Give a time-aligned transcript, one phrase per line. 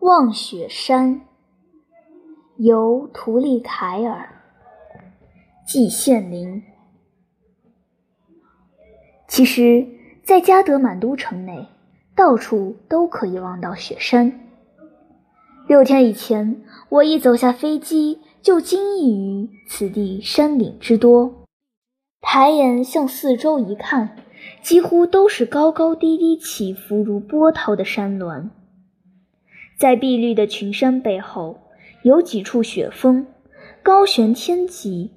[0.00, 1.20] 望雪山，
[2.56, 4.30] 由图利凯尔。
[5.66, 6.62] 季羡林。
[9.28, 9.86] 其实，
[10.22, 11.68] 在加德满都城内，
[12.16, 14.40] 到处都可以望到雪山。
[15.68, 21.44] 六天以前，我一走下飞机，就惊异于此地山岭之多。
[22.22, 24.16] 抬眼向四周一看，
[24.62, 28.50] 几乎都是高高低低、起伏如波涛的山峦。
[29.80, 31.58] 在碧绿的群山背后，
[32.02, 33.26] 有几处雪峰，
[33.82, 35.12] 高悬天际。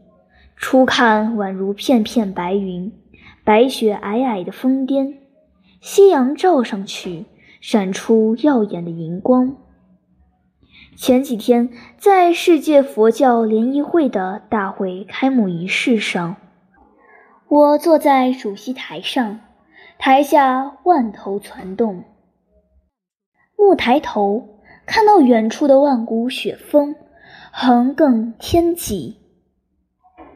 [0.55, 2.94] 初看宛如片片白云，
[3.44, 5.17] 白雪皑皑的峰巅，
[5.81, 7.26] 夕阳照上去，
[7.59, 9.58] 闪出耀眼的银光。
[10.95, 16.38] 前几天在世界佛教联谊会的大会开幕仪式上，
[17.50, 19.41] 我坐在主席台上，
[20.00, 22.05] 台下万头攒动。
[23.58, 24.52] 木抬头，
[24.85, 26.95] 看到远处的万古雪峰，
[27.52, 29.17] 横亘天际。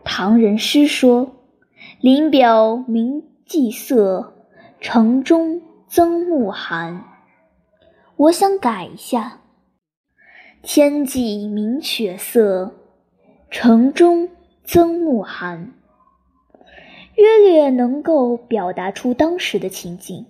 [0.04, 1.36] 唐人诗说
[2.02, 4.34] ：“林表明霁色，
[4.80, 7.04] 城中增暮寒。”
[8.16, 9.42] 我想改一下
[10.64, 12.74] ：“天际明雪色，
[13.52, 14.30] 城中
[14.64, 15.74] 增暮寒。”
[17.16, 20.26] 约略能够表达出当时的情景。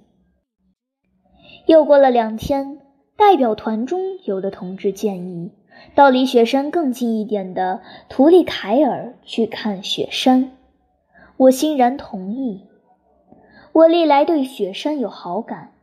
[1.66, 2.80] 又过了两天，
[3.18, 5.52] 代表团中有的同志建议。
[5.94, 10.52] 到离雪山更近一点的图利凯尔去看雪山，
[11.38, 12.62] 我欣然同意。
[13.74, 15.74] 我历来对雪山有好感，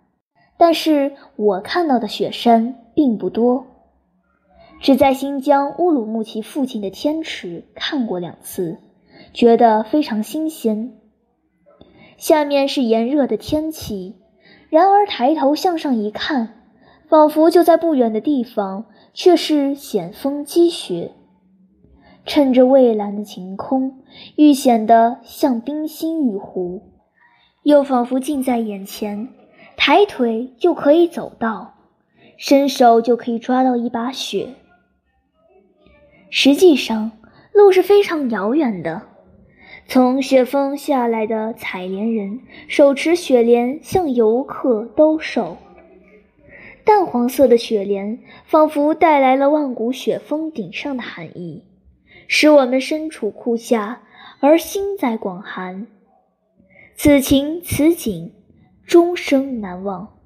[0.57, 3.67] 但是我看到的雪山并不多，
[4.81, 8.79] 只在新疆乌鲁木齐附近的天池看过两次，
[9.33, 10.93] 觉得非常新鲜。
[12.17, 14.17] 下面是炎热的天气，
[14.71, 16.64] 然而抬头向上一看，
[17.15, 18.87] 仿佛就在不远的地方。
[19.13, 21.13] 却是险峰积雪，
[22.27, 24.03] 趁着蔚蓝的晴空，
[24.35, 26.83] 愈显得像冰心玉壶，
[27.63, 29.29] 又仿佛近在眼前，
[29.77, 31.75] 抬腿就可以走到，
[32.37, 34.49] 伸手就可以抓到一把雪。
[36.29, 37.13] 实际上，
[37.53, 39.03] 路是非常遥远的。
[39.87, 45.57] 从雪峰下来的采莲人，手持雪莲向游客兜售。
[46.85, 51.65] 淡黄色的雪莲，仿佛带来了万古雪峰顶上的寒意，
[52.29, 54.03] 使我们身处酷夏
[54.41, 55.87] 而心在广寒。
[56.95, 58.35] 此情此景，
[58.87, 60.19] 终生难忘。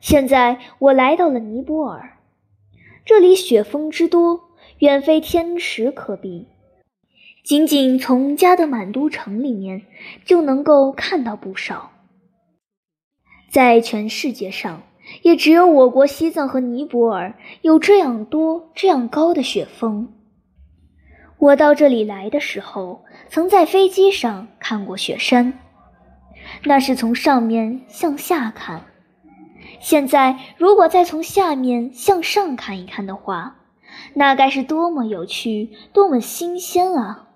[0.00, 2.18] 现在我来到了尼泊尔，
[3.04, 6.46] 这里雪峰之多，远非天池可比。
[7.42, 9.82] 仅仅从加德满都城里面
[10.24, 11.90] 就能够看到不少。
[13.50, 14.84] 在全世界上。
[15.22, 20.12] 也只有我国西藏和尼泊尔有这样多、这样高的雪峰。
[21.38, 25.58] 我到这里来的时候，曾在飞机上看过雪山，
[26.64, 28.86] 那是从上面向下看。
[29.80, 33.56] 现在如果再从下面向上看一看的话，
[34.14, 37.28] 那该是多么有趣、多么新鲜啊！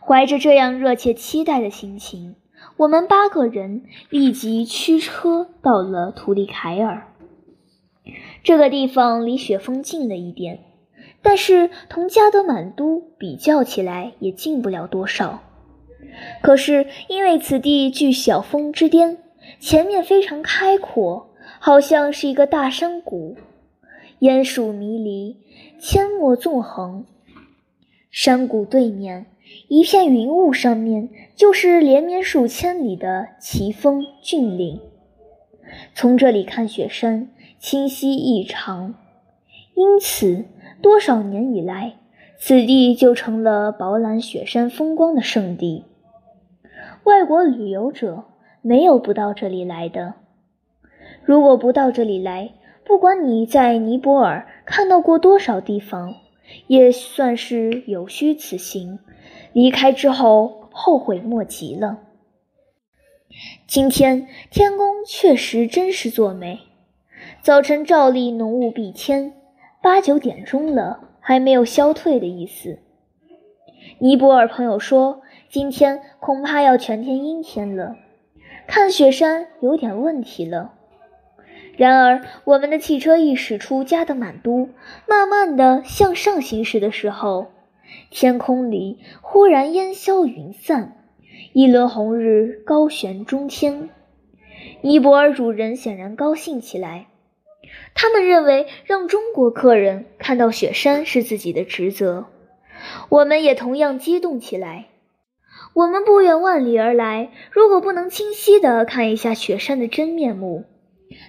[0.00, 2.34] 怀着这样热切期待的心情。
[2.76, 7.08] 我们八个人立即驱车到了图里凯尔。
[8.42, 10.60] 这个地方离雪峰近了一点，
[11.22, 15.42] 但是同加德满都比较起来也近不了多少。
[16.42, 19.18] 可是因为此地距小峰之巅，
[19.60, 23.36] 前面非常开阔，好像是一个大山谷，
[24.18, 25.36] 烟树迷离，
[25.80, 27.06] 阡陌纵横。
[28.10, 29.26] 山谷对面。
[29.68, 34.80] 一片云雾上面，就是连绵数千里的奇峰峻岭。
[35.94, 38.94] 从这里看雪山，清晰异常。
[39.74, 40.44] 因此，
[40.82, 41.94] 多少年以来，
[42.38, 45.84] 此地就成了饱览雪山风光的圣地。
[47.04, 48.24] 外国旅游者
[48.60, 50.14] 没有不到这里来的。
[51.24, 52.52] 如果不到这里来，
[52.84, 56.14] 不管你在尼泊尔看到过多少地方，
[56.66, 58.98] 也算是有虚此行。
[59.52, 61.98] 离开之后，后悔莫及了。
[63.66, 66.60] 今天天公确实真是作美，
[67.40, 69.32] 早晨照例浓雾蔽天，
[69.82, 72.78] 八九点钟了还没有消退的意思。
[73.98, 77.96] 尼泊尔朋友说，今天恐怕要全天阴天了，
[78.66, 80.74] 看雪山有点问题了。
[81.76, 84.68] 然而，我们的汽车一驶出加德满都，
[85.08, 87.46] 慢慢的向上行驶的时候。
[88.10, 90.96] 天空里忽然烟消云散，
[91.52, 93.90] 一轮红日高悬中天。
[94.82, 97.06] 尼泊尔主人显然高兴起来，
[97.94, 102.26] 他们认为让中国客人看到雪山是自己的职责，
[103.08, 104.86] 我们也同样激动起来。
[105.74, 110.64] 我们不远万里而来，如果不能清晰地看一下雪山的真面目，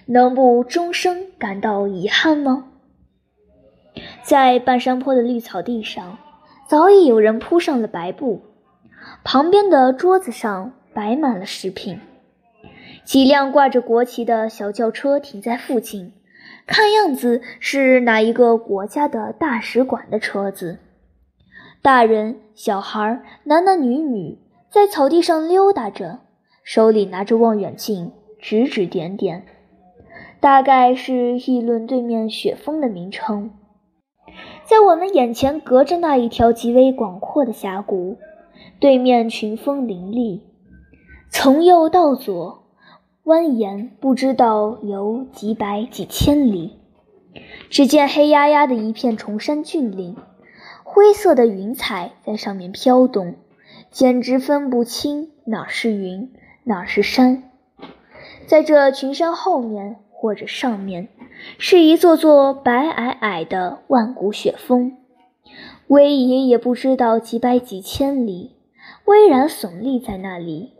[0.06, 2.70] 能不终生感到遗憾吗？
[4.22, 6.18] 在半山坡的绿草地上，
[6.74, 8.40] 早已有人铺上了白布，
[9.22, 12.00] 旁边的桌子上摆满了食品。
[13.04, 16.12] 几辆挂着国旗的小轿车停在附近，
[16.66, 20.80] 看样子是哪一个国家的大使馆的车子。
[21.80, 26.18] 大人、小孩、男男女女在草地上溜达着，
[26.64, 28.10] 手里拿着望远镜，
[28.40, 29.46] 指指点点，
[30.40, 33.52] 大概是议论对面雪峰的名称。
[34.74, 38.18] 在我们眼前，隔着那一条极为广阔的峡谷，
[38.80, 40.42] 对面群峰林立，
[41.30, 42.64] 从右到左。
[43.22, 46.80] 蜿蜒不知道有几百几千里，
[47.70, 50.16] 只见黑压压的一片崇山峻岭，
[50.82, 53.36] 灰色的云彩在上面飘动，
[53.92, 56.32] 简直分不清哪是云，
[56.64, 57.44] 哪是山。
[58.48, 61.08] 在这群山后面或者上面，
[61.58, 64.96] 是一座座白皑皑的万古雪峰，
[65.86, 68.56] 逶迤也不知道几百几千里，
[69.04, 70.72] 巍然耸立在那里。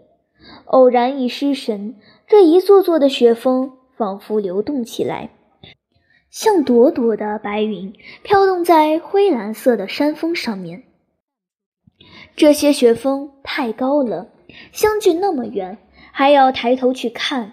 [0.65, 1.97] 偶然一失神。
[2.27, 5.29] 这一座座的雪峰仿佛流动起来，
[6.31, 7.93] 像朵朵的白云
[8.23, 10.85] 飘动在灰蓝色的山峰上面。
[12.35, 14.29] 这些雪峰太高了，
[14.73, 15.77] 相距那么远，
[16.13, 17.53] 还要抬头去看。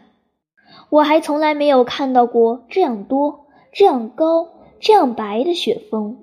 [0.91, 4.49] 我还从来没有看到过这样多、这样高、
[4.81, 6.17] 这样白的雪峰。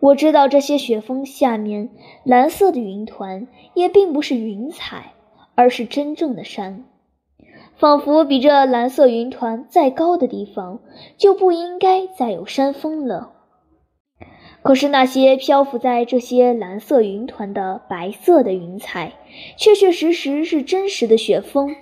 [0.00, 1.88] 我知道这些雪峰下面
[2.24, 5.14] 蓝色的云团也并不是云彩，
[5.54, 6.84] 而是真正的山。
[7.78, 10.80] 仿佛比这蓝色云团再高的地方，
[11.16, 13.32] 就不应该再有山峰了。
[14.62, 19.14] 可是那些漂浮在这些蓝色云团的白色的云彩，
[19.56, 21.74] 确确实实是真实的雪峰。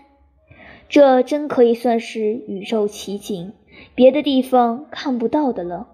[0.93, 3.55] 这真可以算是宇宙奇景，
[3.95, 5.89] 别的地方看不到的了。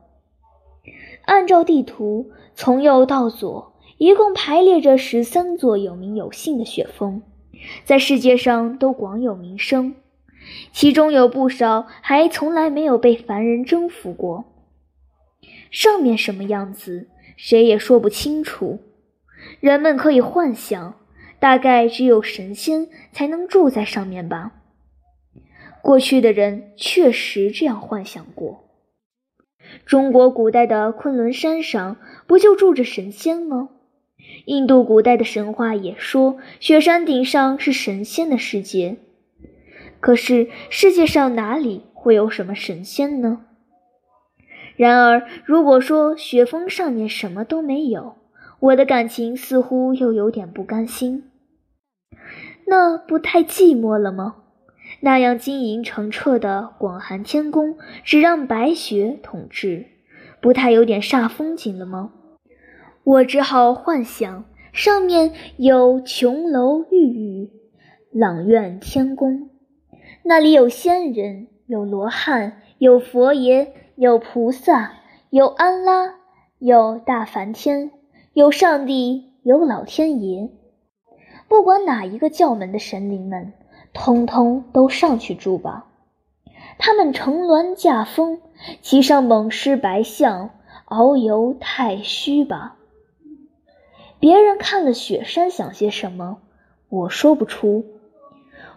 [1.25, 7.23] 按照地图，从右到左，一共排列着十三座有名有姓的雪峰。
[7.85, 9.95] 在世界上都广有名声，
[10.73, 14.47] 其中有不少还从来没有被凡人征服过。
[15.71, 17.07] 上面什么样子，
[17.37, 18.81] 谁也说不清楚。
[19.61, 20.97] 人们可以幻想，
[21.39, 24.55] 大概只有神仙才能住在上面吧。
[25.83, 28.65] 过去的人确实这样幻想过。
[29.85, 31.97] 中国古代的昆仑山上，
[32.27, 33.71] 不就住着神仙吗？
[34.47, 38.97] 印度古代的神话也说，雪山顶上是神仙的世界。
[40.01, 43.45] 可是世界上哪里会有什么神仙呢？
[44.77, 48.17] 然而，如果说雪峰上面什么都没有，
[48.61, 51.31] 我的感情似乎又有点不甘心。
[52.67, 54.37] 那不太寂寞了吗？
[55.01, 59.87] 那样晶莹澄澈的广寒天宫，只让白雪统治，
[60.41, 62.13] 不太有点煞风景了吗？
[63.05, 67.51] 我只好幻想，上面有琼楼玉宇、
[68.11, 69.51] 朗苑天宫，
[70.25, 74.95] 那里有仙人，有罗汉，有佛爷，有菩萨，
[75.31, 76.17] 有安拉，
[76.59, 77.93] 有大梵天，
[78.33, 80.51] 有上帝，有老天爷。
[81.49, 83.55] 不管哪一个教门的神灵们，
[83.99, 85.87] 通通都上去住吧。
[86.79, 88.41] 他们乘鸾驾风，
[88.81, 90.51] 骑上猛狮白象，
[90.87, 92.77] 遨游太虚吧。
[94.21, 96.39] 别人看了雪山想些什么，
[96.89, 97.85] 我说不出。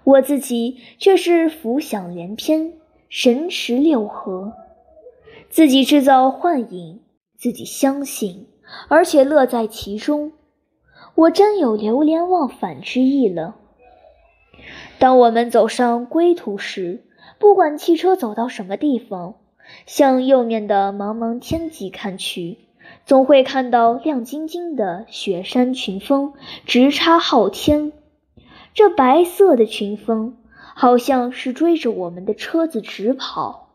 [0.04, 2.74] 我自己却是浮想联翩，
[3.08, 4.54] 神驰六合，
[5.50, 7.02] 自己制造幻影，
[7.38, 8.48] 自己相信，
[8.88, 10.32] 而且乐在其中。
[11.14, 13.56] 我真有流连忘返之意了。
[15.02, 17.04] 当我们走上归途时，
[17.40, 19.34] 不管汽车走到什么地方，
[19.88, 22.60] 向右面的茫茫天际看去。
[23.04, 26.34] 总会看到亮晶晶的雪山群峰
[26.68, 27.94] 直插昊天，
[28.76, 30.38] 这白色的群峰
[30.76, 33.70] 好像是追着我们的车子直跑，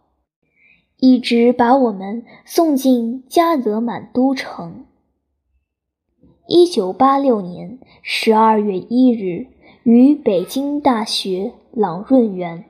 [1.00, 4.86] 一直把我们送进加德满都城。
[6.46, 9.48] 一九八六年十二月一日，
[9.88, 12.64] 于北京大学朗润园。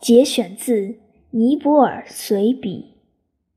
[0.00, 0.74] 节选自
[1.30, 2.86] 《尼泊尔随笔》。